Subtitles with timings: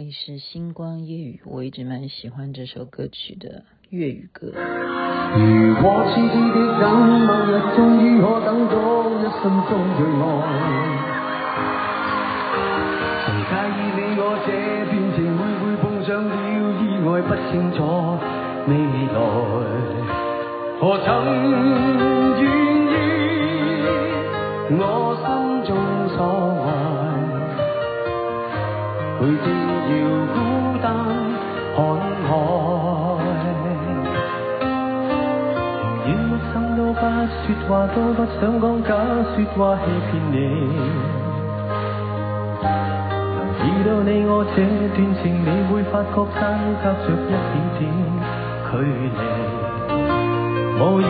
[0.00, 4.46] 里是星光夜语，我一直蛮喜欢这首歌曲的粤语歌。
[4.46, 6.88] 如果痴痴的等，
[7.26, 8.74] 某日终于可等到
[9.20, 10.24] 一生中最爱。
[13.26, 14.48] 谁介意你我这
[14.88, 16.32] 段情会不会碰上了
[16.80, 17.20] 意外？
[17.20, 17.84] 不清楚
[18.68, 18.72] 未
[19.12, 19.20] 来，
[20.80, 21.08] 何曾
[21.44, 21.52] 愿
[22.40, 22.48] 意
[24.72, 25.09] 我
[29.20, 29.92] 陪寂寥
[30.32, 30.34] 孤
[30.80, 30.88] 单
[31.76, 31.78] 看
[32.24, 32.32] 海。
[36.06, 37.36] 宁愿一生都不说
[37.68, 38.88] 话，都不想讲假
[39.28, 40.34] 说话欺骗你。
[43.62, 44.58] 遇到你我这
[44.96, 46.42] 段情，你会发觉相
[46.80, 47.80] 隔着一点点
[48.70, 48.72] 距
[49.04, 49.20] 离。
[50.80, 51.08] 无言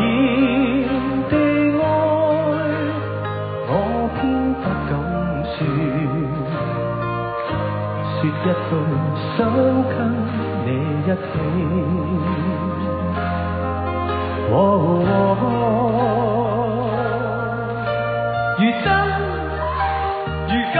[8.43, 8.51] 一句
[9.37, 9.97] 想跟
[10.65, 10.69] 你
[11.05, 11.33] 一起。
[14.53, 14.55] 哦
[15.07, 15.45] 哦，
[18.59, 18.87] 如真
[20.49, 20.77] 如假。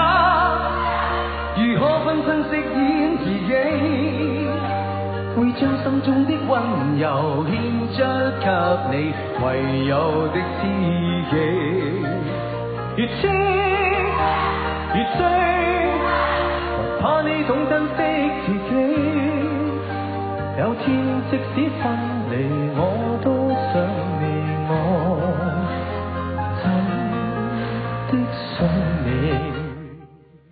[1.57, 2.59] 如何分身饰演
[3.19, 3.51] 自己，
[5.37, 6.51] 会将心中的温
[6.99, 7.05] 柔
[7.45, 7.53] 献
[7.93, 7.97] 出
[8.41, 8.47] 给
[8.91, 8.93] 你，
[9.45, 9.47] 唯
[9.85, 9.93] 有
[10.29, 10.63] 的知
[11.31, 11.33] 己。
[12.97, 13.21] 越痴
[14.95, 15.21] 越醉，
[20.85, 20.89] 天
[21.31, 21.83] 即使分
[22.31, 22.33] 离，
[22.77, 22.81] 我
[23.23, 23.29] 都
[23.73, 23.73] 想
[24.21, 24.25] 你
[24.69, 24.73] 我。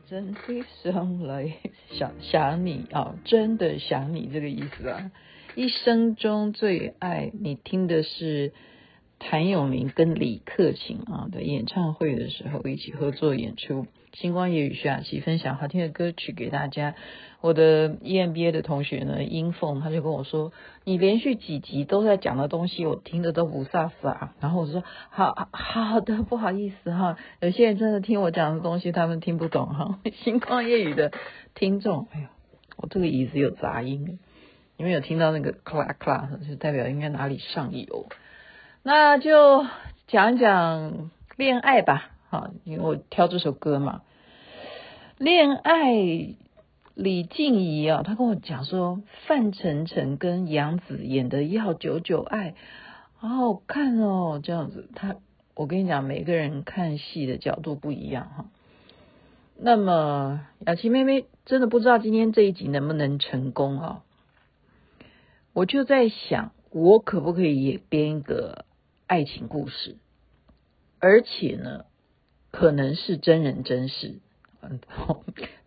[0.07, 1.53] 真的想来
[1.91, 5.11] 想想你啊，真的想你这个意思啊。
[5.55, 8.53] 一生中最爱你听的是
[9.19, 13.87] 谭咏麟跟李克勤啊的演唱会的时候一起合作演出。
[14.15, 16.95] 星光夜雨徐雅琪分享好听的歌曲给大家。
[17.41, 20.53] 我的 EMBA 的同学呢，英凤，他就跟我说
[20.85, 30.01] ：“你连续几集都在讲的东西，我听的都不飒飒。”然后我说：“好好的，不好意思哈，有些人真的听我讲的东西，他们听不懂哈。
[30.25, 31.13] ”星光夜雨的
[31.55, 32.27] 听众，哎呦，
[32.77, 34.19] 我这个椅子有杂音，
[34.79, 36.31] 你们有听到那个咔啦咔啦？
[36.49, 38.09] 就代表应该哪里上油。
[38.83, 39.67] 那就
[40.07, 44.03] 讲一讲恋爱吧，哈，因为我挑这首歌嘛，
[45.19, 46.35] 恋爱。
[47.01, 52.51] 李静怡啊，她跟我讲说，范丞丞跟杨紫演的《要久久爱》
[53.19, 54.89] 好好看哦，这样子。
[54.97, 55.15] 他，
[55.55, 58.47] 我跟你讲，每个人看戏的角度不一样哈。
[59.57, 64.03] 那么雅琪妹妹真的不知道今天这一集能不能成功啊？
[65.53, 68.65] 我就在想，我可不可以也编一个
[69.09, 69.97] 爱情故事，
[71.01, 71.87] 而且呢，
[72.51, 74.21] 可能是真人真事。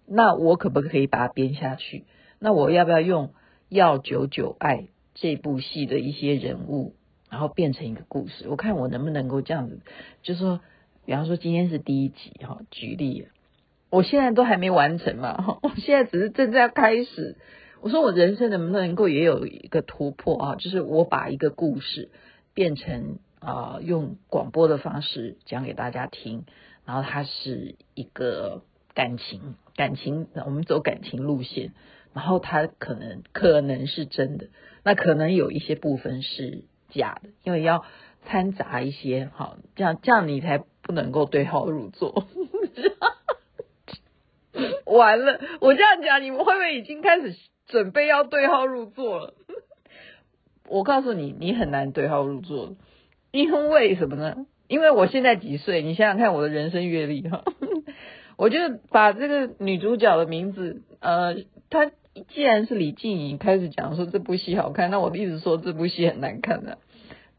[0.06, 2.06] 那我可不可以把它编下去？
[2.38, 3.28] 那我要不要用
[3.68, 4.78] 《要久久爱》
[5.16, 6.94] 这部戏的一些人物，
[7.32, 8.48] 然后变成一个故事？
[8.48, 9.80] 我看我能不能够这样子，
[10.22, 10.62] 就是说，
[11.08, 13.28] 比方说今天是第一集哈，举例，
[13.90, 17.38] 我现在都还没完成嘛，我现在只是正在开始。
[17.82, 20.56] 我说我人生能不能够也有一个突破啊？
[20.58, 22.12] 就是我把一个故事
[22.54, 26.46] 变成啊，用广播的方式讲给大家听，
[26.86, 28.64] 然后它是一个。
[28.94, 31.72] 感情，感情，我们走感情路线，
[32.14, 34.50] 然后它可能可能是真的，
[34.84, 37.86] 那可能有一些部分是假的，因为要
[38.26, 42.28] 掺杂一些，好，这样这样你才不能够对号入座。
[44.86, 47.34] 完了，我这样讲，你们会不会已经开始
[47.68, 49.34] 准备要对号入座了？
[50.68, 52.76] 我告诉你，你很难对号入座，
[53.32, 54.46] 因为什么呢？
[54.68, 55.82] 因为我现在几岁？
[55.82, 57.44] 你想想看，我的人生阅历哈。
[58.38, 58.58] 我就
[58.90, 61.36] 把这个女主角的名字，呃，
[61.70, 61.92] 她
[62.30, 66.78] 既然是李静怡开始讲说这部戏好看，那我一直说这部戏很难看的，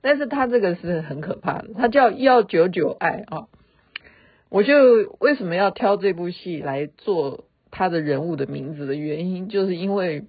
[0.00, 3.48] 但是她这个是很可怕的，她叫要久久爱啊。
[4.48, 10.24] 我就为什么要挑这部戏来做她的人物的名字的原因，就是因为，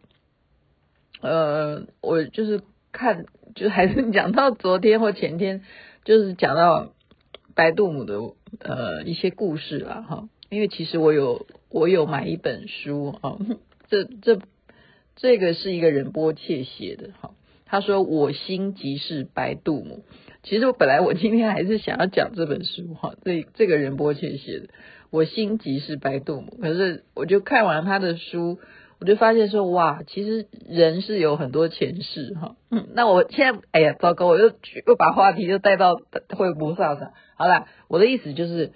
[1.22, 2.62] 呃，我就是
[2.94, 5.62] 看，就还是讲到昨天或前天，
[6.04, 6.94] 就是讲到
[7.56, 8.20] 白度母的
[8.60, 10.30] 呃一些故事了哈。
[10.50, 13.38] 因为其实我有我有买一本书啊，
[13.90, 14.40] 这这
[15.16, 17.32] 这个是一个仁波切写的哈。
[17.66, 20.04] 他说我心即是白度母。
[20.44, 24.68] 其实我本来我今天还是想要讲这本书哈，这这个仁波切写的
[25.10, 26.58] 我心即是白度母。
[26.62, 28.60] 可是我就看完他的书，
[29.04, 32.56] 我就发现说哇，其实人是有很多前世哈。
[32.72, 34.48] 嗯，那我现在哎呀糟糕，我又
[34.88, 35.96] 又把话题又带到
[36.30, 37.12] 会菩萨上。
[37.36, 38.72] 好了，我的意思就是。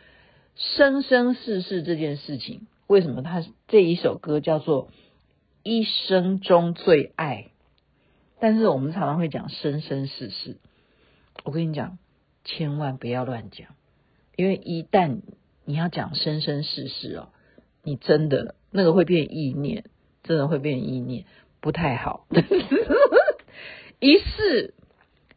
[0.60, 4.88] 生生世世这件事情，为什么他这一首歌叫做
[5.62, 7.52] 《一生中最爱。
[8.40, 10.58] 但是我们常常会讲生生世世，
[11.44, 12.00] 我跟你讲，
[12.44, 13.68] 千万不要乱讲，
[14.36, 15.20] 因为一旦
[15.64, 17.30] 你要讲生生世世哦，
[17.84, 19.84] 你真的那个会变意念，
[20.28, 21.26] 真的会变意念，
[21.62, 22.28] 不太好。
[24.00, 24.76] 一世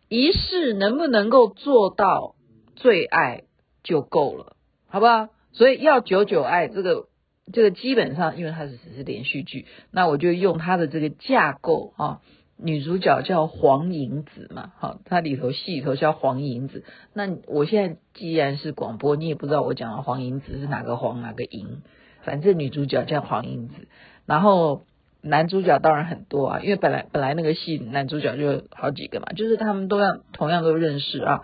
[0.08, 2.34] 一世能不能够做到
[2.76, 3.44] 最爱
[3.82, 4.56] 就够了，
[4.88, 5.28] 好不好？
[5.52, 7.08] 所以要久久爱这个
[7.52, 12.20] 这个基本上，因为它是只是连续剧，那我就用它的这个架构啊。
[12.62, 16.84] 女主角叫黄银子嘛，好，它里头戏里头叫黄银子。
[17.14, 21.81] 那我现在既然是广播，你也不知道我讲的黄银子是哪个黄哪个银，
[22.22, 23.88] 反正女主角叫黄银子。
[24.30, 24.84] 然后
[25.22, 31.40] 男主角当然很多啊，因为本来本来那个戏男主角就好几个嘛，就是他们都要同样都认识啊。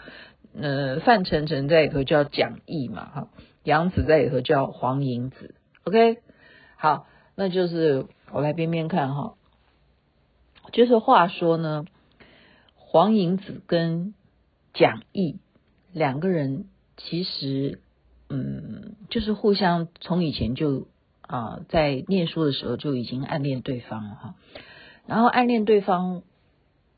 [0.56, 3.28] 呃，范丞丞在里头叫蒋毅嘛，哈，
[3.64, 5.56] 杨紫在里头叫黄银子。
[5.82, 6.18] OK，
[6.76, 9.34] 好，那就是我来边边看哈。
[10.72, 11.86] 就是话说呢，
[12.76, 14.14] 黄银子跟
[14.74, 15.40] 蒋毅
[15.92, 16.66] 两个人
[16.96, 17.80] 其实，
[18.30, 20.86] 嗯，就是互相从以前就
[21.26, 24.34] 啊、在念书的时候就已经暗恋对方了哈。
[25.06, 26.22] 然后暗恋对方，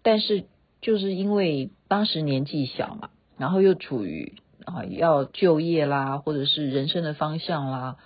[0.03, 0.45] 但是
[0.81, 4.35] 就是因为当时年纪小嘛，然后又处于
[4.65, 7.97] 啊要就业啦，或者是人生的方向啦，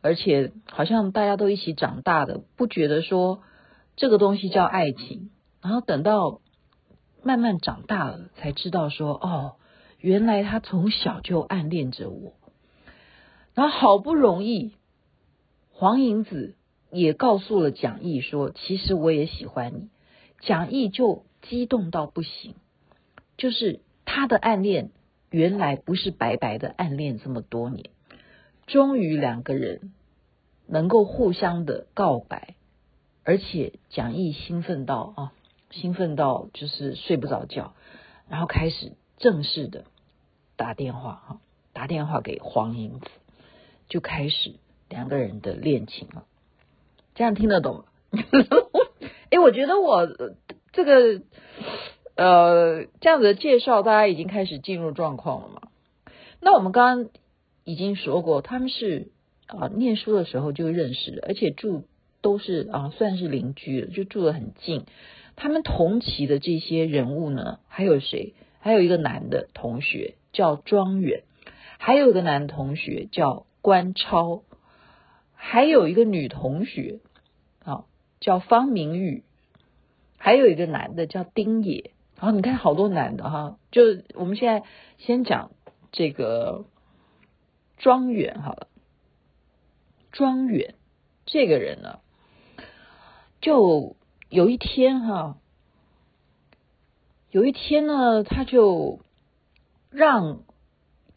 [0.00, 3.42] 而且好像大家都一起长大的，不觉得说。
[3.94, 5.28] 这个东西叫爱情，
[5.60, 6.40] 然后等到
[7.22, 9.56] 慢慢长大了，才知道说哦，
[9.98, 12.32] 原来他从小就暗恋着我。
[13.52, 14.72] 然后好不容易，
[15.82, 16.54] 黄银子
[16.92, 19.88] 也告诉了蒋毅说，其实我也喜欢你。
[20.38, 22.54] 蒋毅就激动到不行，
[23.36, 24.92] 就是他的暗恋
[25.28, 27.90] 原来不是白白的暗恋这么多年，
[28.68, 29.92] 终于两个人
[30.68, 32.54] 能够互相的告白。
[33.24, 35.32] 而且蒋毅兴奋到啊，
[35.72, 37.74] 兴奋到就是睡不着觉，
[38.28, 39.86] 然后开始正式的
[40.54, 41.40] 打电话哈，
[41.72, 43.06] 打电话给黄银子，
[43.88, 44.54] 就开始
[44.92, 46.24] 两个人的恋情了。
[47.14, 47.84] 这样听得懂吗？
[49.30, 50.06] 哎，我觉得我
[50.72, 51.22] 这个
[52.14, 55.62] 呃这样子的介绍，大家已经开始进入状况了嘛。
[56.40, 57.10] 那我们刚刚
[57.64, 59.08] 已经说过，他们是
[59.46, 61.84] 啊念书的时候就认识的，而且住。
[62.22, 64.84] 都是啊，算是邻居了，就住得很近。
[65.34, 68.34] 他们同期的这些人物呢，还有谁？
[68.60, 71.24] 还有一个男的同学叫庄远，
[71.78, 74.44] 还有一个男同学叫关超，
[75.44, 77.00] 还有一个女同学
[77.64, 77.84] 啊
[78.20, 79.24] 叫方明玉，
[80.16, 81.90] 还有一个男的叫丁野。
[82.14, 83.82] 然后你看好多男的哈，就
[84.14, 84.66] 我们现在
[84.98, 85.50] 先讲
[85.90, 86.64] 这个
[87.76, 88.68] 庄远好了。
[90.12, 90.76] 庄远
[91.26, 91.98] 这个人呢？
[93.40, 93.96] 就
[94.28, 95.38] 有一天哈，
[97.32, 99.00] 有一天呢，他就
[99.90, 100.44] 让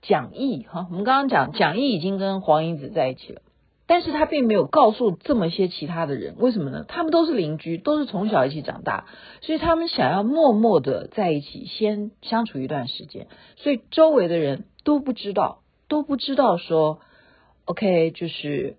[0.01, 3.43] 蒋毅哈，我们刚刚讲蒋毅已经跟黄英子在一起了，
[3.87, 6.85] 但是他并没有告诉这么些其他的人，为什么呢？
[6.87, 9.05] 他们都是邻居，都是从小一起长大，
[9.41, 13.27] 所以他们想要默默的在一起，先相处一段时间，
[13.57, 16.99] 所以周围的人都不知道，都不知道说
[17.65, 18.77] ，OK，就是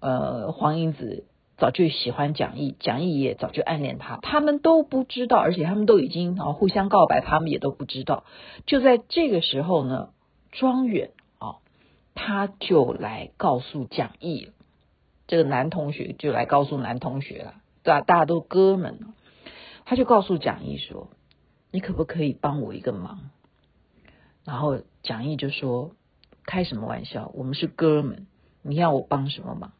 [0.00, 1.26] 呃，黄英子。
[1.56, 8.24] 早就喜欢蒋毅，蒋毅也早就暗恋他，他们都不知道，而且他们都已经啊互相告白，他们也都不知道。
[8.66, 10.08] 就在这个时候呢，
[10.50, 11.10] 庄远，
[12.14, 14.50] 他就来告诉蒋毅，
[15.26, 18.00] 这个男同学就来告诉男同学了，对吧？
[18.00, 19.00] 大家都哥们，
[19.84, 21.10] 他就告诉蒋毅说
[21.70, 23.30] ：“你可不可以帮我一个忙？”
[24.44, 25.92] 然后蒋毅就说
[26.46, 27.30] ：“开什么玩笑？
[27.34, 28.26] 我们是哥们，
[28.62, 29.72] 你要我帮什么忙？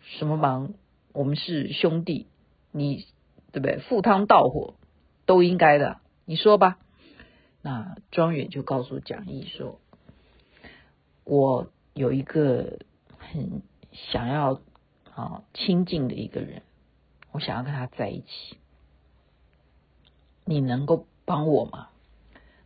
[0.00, 0.74] 什么忙？”
[1.12, 2.26] 我们是兄弟，
[2.72, 3.06] 你
[3.50, 3.78] 对不对？
[3.78, 4.74] 赴汤蹈火
[5.24, 6.76] 都应该的，你说吧。
[7.62, 9.80] 那庄远就告诉蒋毅说
[11.26, 12.78] ：“我有一个
[13.18, 13.60] 很
[13.92, 14.60] 想要
[15.14, 16.62] 啊亲近的一个人，
[17.32, 18.56] 我想要跟他在一起，
[20.44, 21.88] 你能够帮我吗？”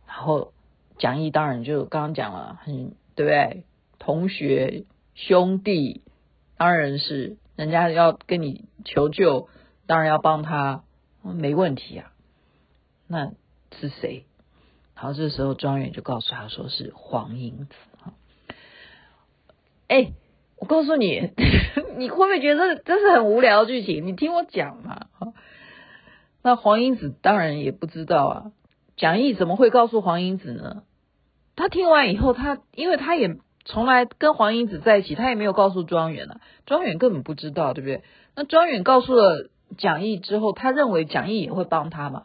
[0.07, 0.53] 然后
[0.97, 3.65] 讲义当然就刚刚讲了，很对不对？
[3.99, 6.01] 同学兄弟
[6.55, 7.37] 当然是。
[7.57, 9.47] 人家要跟你求救，
[9.85, 10.83] 当然要帮他，
[11.21, 12.11] 没问题啊。
[13.05, 13.33] 那
[13.79, 14.25] 是谁？
[14.95, 17.75] 然后这时候庄远就告诉他说是黄英子。
[19.91, 20.13] 哎，
[20.57, 21.31] 我告诉你，
[21.97, 24.05] 你会不会觉得这是很无聊的剧情？
[24.07, 25.07] 你听我讲嘛。
[26.41, 28.51] 那黄英子当然也不知道啊。
[28.95, 30.83] 蒋毅怎么会告诉黄英子呢？
[31.55, 33.37] 他听完以后，他因为他也。
[33.63, 36.37] 从来跟黄英子在一起，他也没有告诉庄远呢。
[36.65, 38.01] 庄远根本不知道，对不对？
[38.35, 42.23] 那庄远告诉了蒋毅之后，他认为蒋毅也会帮他嘛。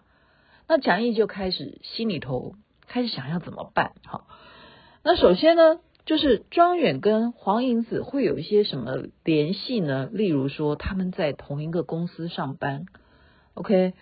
[0.66, 2.54] 那蒋毅就开始心里头
[2.86, 3.92] 开始想要怎么办？
[4.06, 4.26] 好，
[5.04, 10.08] 那首先呢，就是庄远跟黄银子会有一些什么联系呢？
[10.12, 12.86] 例如说他们在同一个公司上班
[13.54, 13.92] ，OK，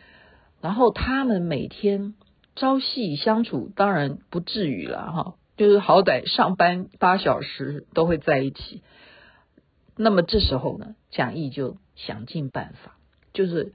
[0.61, 2.15] 然后他们每天
[2.55, 8.83] 朝夕相处，当然不至于了哈，就是好歹上班八小时都会在一起。
[9.97, 12.99] 那么这时候呢，蒋毅就想尽办法，
[13.33, 13.73] 就是。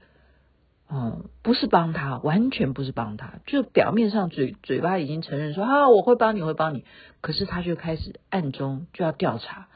[0.92, 6.84] 嗯，不是帮他，完全不是帮他，就表面上嘴嘴巴已经承认说啊，我会帮你，会帮你，
[7.20, 9.68] 可是他就开始暗中就要调查，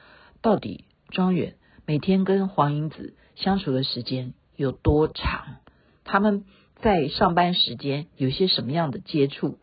[0.43, 1.55] 到底庄远
[1.87, 5.59] 每天跟黄英子相处的时间有多长，
[6.03, 6.45] 他们
[6.81, 9.61] 在上班时间有些什么样的接触，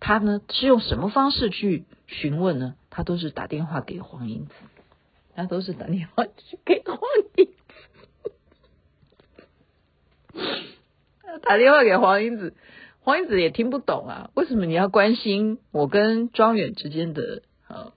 [0.00, 2.74] 他呢是用什么方式去询问呢？
[2.88, 4.52] 他都是打电话给黄英子，
[5.34, 6.98] 他都是打电话去给黄
[7.36, 7.52] 银子。
[11.50, 12.54] 打电话给黄英子，
[13.00, 14.30] 黄英子也听不懂啊。
[14.34, 17.92] 为什么你要关心我跟庄远之间的啊？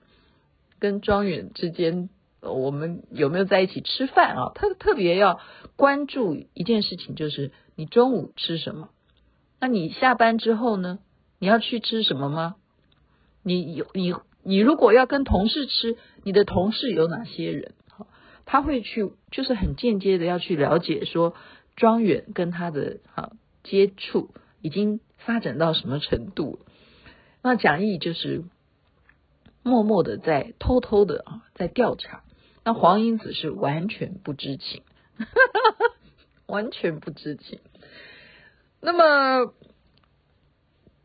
[0.80, 4.50] 跟庄远之间，我们有没有在一起吃饭啊？
[4.56, 5.38] 他特别要
[5.76, 8.88] 关注一件事情，就是你中午吃什么？
[9.60, 10.98] 那你下班之后呢？
[11.38, 12.56] 你要去吃什么吗？
[13.44, 17.74] 你有你你如果要跟同事吃，你的同事有哪些人？
[18.46, 21.36] 他会去，就是很间接的要去了解说。
[21.76, 23.32] 庄远跟他的哈
[23.64, 24.30] 接触
[24.62, 26.60] 已经发展到什么程度？
[27.42, 28.44] 那蒋毅就是
[29.62, 32.22] 默默的在偷偷的啊在调查。
[32.62, 34.82] 那黄英子是完全不知情，
[36.46, 37.58] 完全不知情。
[38.80, 39.52] 那么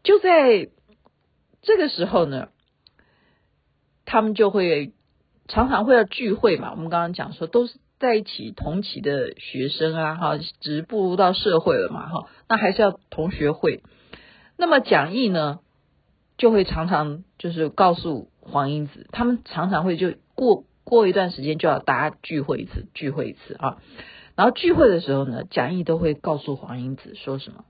[0.04, 0.70] 就在
[1.62, 2.50] 这个时候呢，
[4.06, 4.94] 他们就会
[5.48, 6.72] 常常会要聚会嘛。
[6.72, 7.80] 我们刚刚讲说都是。
[8.00, 13.84] 在一起同期的学生啊，哈，只是步入到社会了嘛，哈，那还是要同学会。
[14.58, 15.60] 那么蒋毅呢，
[16.38, 23.78] 就会常常就是告诉黄英子，他们常常会就过过一段时间就要大家聚会一次，聚会一次啊。
[24.36, 27.66] 然后聚会的时候呢，蒋毅都会告诉黄英子说什么？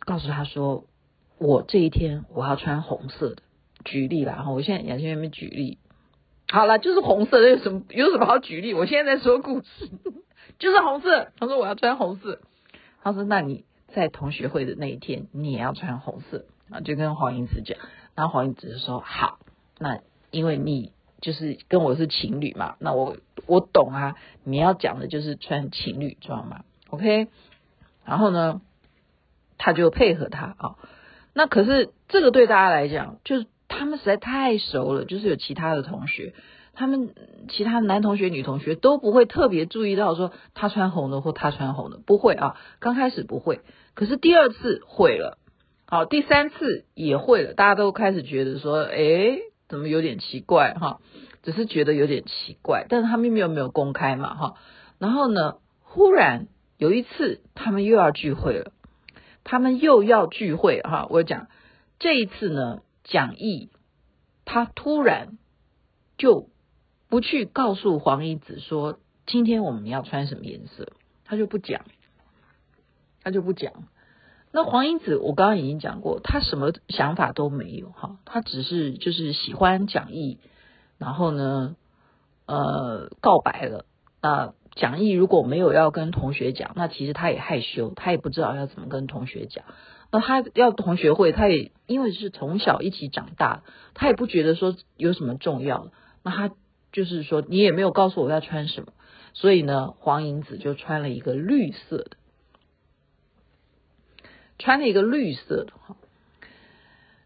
[0.00, 0.86] 告诉他说，
[1.38, 3.42] 我这一天我要穿红色的。
[3.84, 5.78] 举例啦，哈，我现在眼前有没有举例？
[6.48, 8.72] 好了，就是红色的，有什么有什么好举例？
[8.72, 9.90] 我现在在说故事，
[10.60, 11.32] 就是红色。
[11.38, 12.38] 他说我要穿红色，
[13.02, 17.78] 他说那你在同学会的那一天，你也要穿红色啊，就跟黄英子讲。
[18.14, 19.40] 然后黄英子就说好，
[19.78, 19.98] 那
[20.30, 27.26] 因为你就是跟我是情侣嘛，那我我懂啊，你要讲的就是穿情侣装嘛，OK？
[28.04, 28.60] 然后呢，
[29.58, 30.76] 他就配合他啊。
[31.34, 33.46] 那可是这个对大家来讲就是。
[33.78, 36.32] 他们实在太熟了，就是有其他的同学，
[36.72, 37.14] 他们
[37.50, 42.56] 其他男同学、女同学都不会特别注意到说他穿红的或他穿红的，不会啊。
[42.78, 43.60] 刚开始不会，
[43.94, 45.36] 可是第二次会了，
[45.86, 51.00] 好，第三次也会了，大家都开始觉得说，哎，怎么有点奇怪哈？
[51.42, 54.54] 只是觉得有点奇怪，但是他们又没有公开嘛哈。
[54.98, 56.46] 然后呢，忽然
[56.78, 58.72] 有一次他们又要聚会了，
[59.44, 61.06] 他们又要聚会哈。
[61.10, 61.48] 我讲
[61.98, 62.80] 这一次呢。
[63.06, 63.70] 蒋毅，
[64.44, 65.38] 他突然
[66.18, 66.50] 就
[67.08, 70.92] 不去告诉黄银子说今天我们要穿什么颜色，
[71.24, 71.84] 他就不讲，
[73.22, 73.72] 他就不讲。
[74.50, 80.38] 那黄英子，我刚刚已经讲过，他什么想法都没有哈，他只是就是喜欢蒋毅，
[80.98, 81.76] 然后呢，
[82.46, 83.86] 呃，告白了。
[84.20, 89.64] 那蒋毅如果没有要跟同学讲，那其实他也害羞，他也不知道要怎么跟同学讲。
[90.10, 93.62] 那他要同学会，他也因为是从小一起长大，
[93.94, 95.90] 他也不觉得说有什么重要。
[96.22, 96.54] 那他
[96.92, 98.92] 就是说，你也没有告诉我要穿什么，
[99.34, 102.10] 所以呢，黄银子就穿了一个绿色的，
[104.58, 105.96] 穿了一个绿色的哈。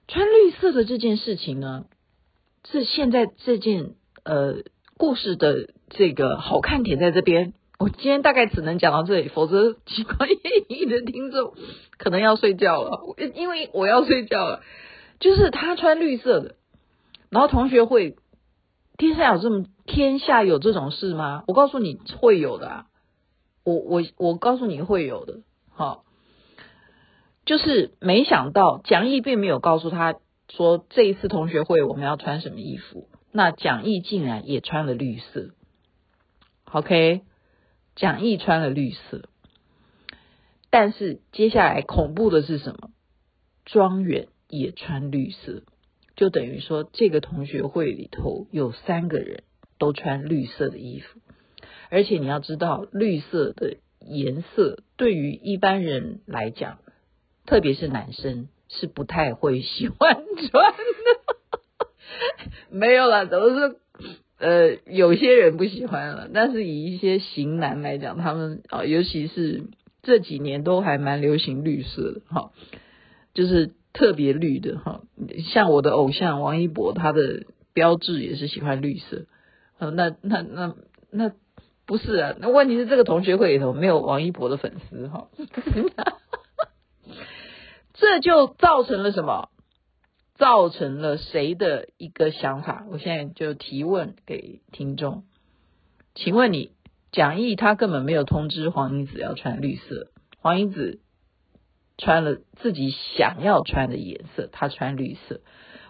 [0.09, 1.87] 穿绿色的这件事情呢，
[2.69, 3.95] 是现在这件
[4.25, 4.65] 呃
[4.97, 7.53] 故事的这个好看点在这边。
[7.81, 10.37] 我今天大概只能讲到这里，否则喜欢叶
[10.69, 11.55] 怡的听众
[11.97, 14.61] 可能要睡觉了，因为我要睡觉了。
[15.19, 16.57] 就是他穿绿色的，
[17.31, 18.17] 然后同学会，
[18.99, 21.45] 天下有这么天下有这种事吗？
[21.47, 22.87] 我告诉你会有的啊，
[23.65, 26.05] 我我我告诉你会有的，好，
[27.47, 30.17] 就是没想到蒋毅并没有告诉他
[30.51, 35.49] 说这一次同学会我们要穿什么衣服，那蒋毅竟然也穿了绿色
[36.71, 37.23] ，OK。
[37.97, 39.29] 蒋毅穿了绿色，
[40.71, 42.91] 但是接下来恐怖的是什么？
[43.65, 45.63] 庄远也穿绿色，
[46.17, 49.45] 就等于说这个同学会里头有三个人
[49.79, 51.21] 都穿绿色的衣服，
[51.91, 56.79] 而且你要知道，绿色的颜色对于一般人来讲，
[57.47, 60.17] 特别是男生是不太会喜欢
[60.51, 60.81] 穿的。
[62.71, 63.77] 没有啦，都是
[64.41, 69.65] 呃有些人不喜欢了，但是以一些型男来讲，他们啊，尤其是
[70.03, 72.51] 这几年都还蛮流行绿色的哈，
[73.35, 75.03] 就是特别绿的哈，
[75.53, 77.45] 像我的偶像王一博，他的
[77.75, 79.27] 标志也是喜欢绿色。
[79.79, 80.75] 呃，那那那
[81.11, 81.33] 那
[81.87, 85.29] 不是啊，那问题是这个同学会里头没有王一博的粉丝哈，
[87.95, 89.51] 这就造成了什么？
[90.41, 92.85] 造成了谁的一个想法？
[92.91, 95.23] 我现在就提问给听众，
[96.17, 96.73] 请问你
[97.13, 100.09] 蒋毅他根本没有通知黄英子要穿绿色，
[100.41, 100.99] 黄英子
[101.97, 105.43] 穿了自己想要穿的颜色，他穿绿色，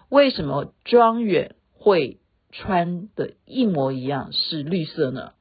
[0.09, 2.19] 为什么庄远会？
[2.53, 5.31] 穿的一模一样是绿色呢？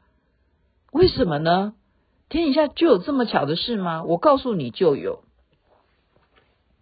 [0.92, 1.74] 为什么呢？
[2.28, 4.04] 天底下就有这么巧的事吗？
[4.04, 5.24] 我告诉你，就有，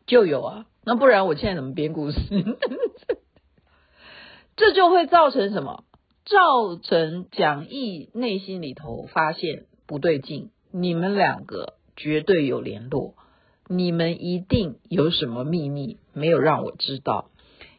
[0.05, 0.67] 就有啊！
[0.89, 2.19] 那不然我现在怎么编故事？
[4.57, 5.85] 这就会造成什么？
[6.25, 13.17] 造成蒋毅内心里头发现不对劲，你们两个绝对有联络，
[13.67, 17.29] 你们一定有什么秘密没有让我知道，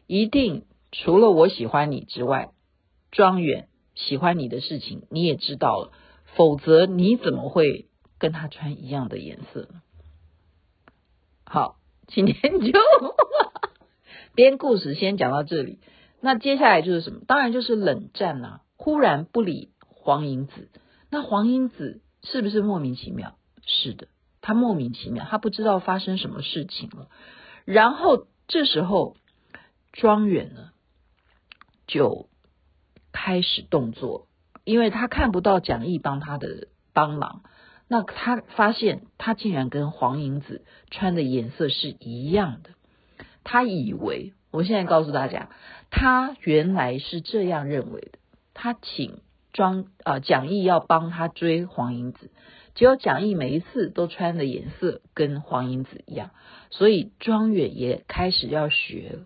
[0.06, 0.62] 一定。
[0.92, 2.52] 除了我喜欢你之外，
[3.10, 5.90] 庄远喜欢你的事情你也知道了，
[6.36, 7.88] 否则你怎么会
[8.20, 9.66] 跟他穿一样的颜色？
[11.44, 11.79] 好，
[12.10, 12.72] 今天就
[14.34, 15.78] 编故事先讲到这里。
[16.20, 17.20] 那接下来就是什么？
[17.26, 18.60] 当然就是冷战啊！
[18.76, 20.68] 忽然不理黄英子，
[21.08, 23.36] 那黄英子是不是莫名其妙？
[23.64, 24.08] 是的，
[24.40, 27.08] 他莫名其妙，他不知道发生什么事情了。
[27.64, 29.16] 然后这时候
[29.92, 30.70] 庄远呢？
[31.86, 32.28] 就
[33.12, 34.26] 开始动作，
[34.64, 37.42] 因为他看不到蒋毅帮他的帮忙，
[37.92, 42.70] 那他发现他竟然跟黄银子穿的颜色是一样的，
[43.42, 45.50] 他以为，我现在告诉大家，
[45.90, 48.20] 他原来是这样认为的，
[48.54, 49.22] 他请
[49.52, 52.30] 庄啊蒋毅要帮他追黄银子，
[52.76, 56.30] 结果蒋毅每一次都穿的颜色跟黄银子一样，
[56.70, 59.18] 所以庄远也开始要学，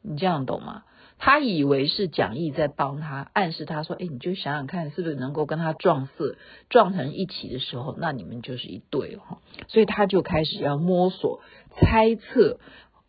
[0.00, 0.84] 你这样懂吗？
[1.22, 6.36] 他以为是蒋毅在帮他暗示他说：“哎，你就想想看，是不是能够跟他撞色
[6.70, 11.42] 撞成一起的时候，那你们就是一对哈。”所以他就开始要摸索
[11.76, 12.58] 猜测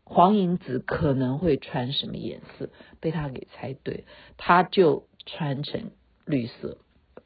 [0.03, 2.69] 黄银子可能会穿什么颜色，
[2.99, 4.03] 被他给猜对，
[4.35, 5.91] 他就穿成
[6.25, 6.79] 绿色，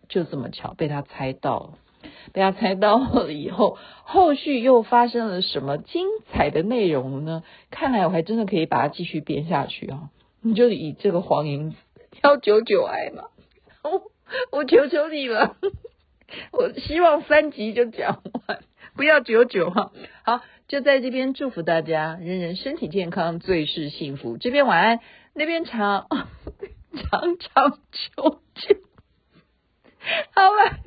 [0.07, 1.73] 就这么巧被他猜到了。
[2.31, 7.41] 被他猜到了以后，后续又发生了什么精彩的内容呢？
[7.71, 10.11] 看来我还真的可以把它继续编下去啊。
[10.45, 11.77] 你就以这个黄银子
[12.21, 13.29] 要久久爱嘛，
[13.81, 14.11] 我
[14.51, 15.57] 我求求你了，
[16.51, 18.63] 我希望三集就讲完，
[18.95, 19.91] 不要九九哈。
[20.23, 24.37] 好，就在这边祝福大家，人人身体健康，最是幸福。
[24.37, 24.99] 这边晚安，
[25.33, 26.05] 那边长
[26.93, 28.77] 长长久久，
[30.29, 30.77] 好了，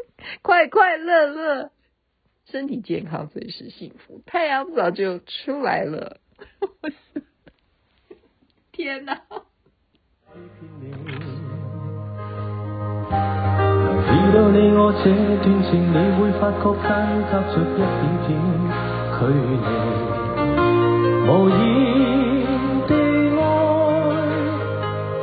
[0.43, 1.73] 快快乐乐，
[2.45, 4.23] 身体健康最是幸福。
[4.25, 6.21] 太阳早就出来了，
[8.71, 9.25] 天哪！
[14.07, 15.05] 知道你我这
[15.43, 16.89] 段情，你会发觉间
[17.29, 18.29] 隔着一点点
[19.15, 19.53] 距离。
[21.27, 21.57] 无言
[22.87, 22.91] 的
[23.37, 23.41] 爱，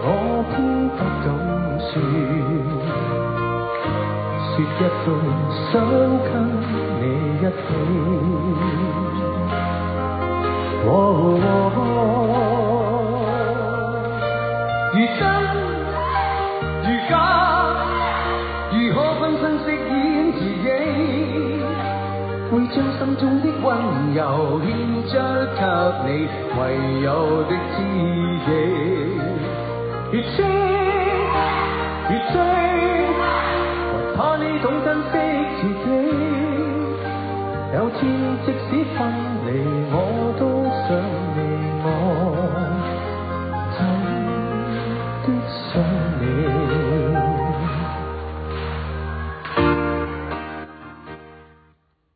[0.03, 0.05] 我
[0.49, 0.53] 偏
[0.95, 1.25] 不敢
[1.79, 1.91] 说，
[4.51, 5.07] 说一句
[5.71, 5.73] 想
[6.25, 6.29] 跟
[6.99, 7.03] 你
[7.39, 7.67] 一起。
[10.87, 10.89] 哦
[11.41, 11.77] 哦
[14.95, 15.27] 如真
[16.83, 17.13] 如假，
[18.71, 20.67] 如何分身饰演自己？
[22.49, 23.67] 会将心中的温
[24.13, 24.21] 柔
[24.63, 24.71] 献
[25.03, 25.11] 出
[25.99, 26.09] 给你，
[26.57, 26.61] 唯
[27.01, 27.07] 有
[27.43, 27.77] 的知
[28.45, 28.47] 己。
[30.13, 30.33] 越痴
[32.09, 32.33] 越醉，
[33.91, 35.13] 还怕你懂珍惜
[35.59, 35.85] 自己。
[37.73, 37.99] 有天
[38.45, 38.63] 即使
[38.97, 38.97] 分
[39.45, 39.47] 离，
[39.91, 39.93] 我
[40.39, 40.41] 都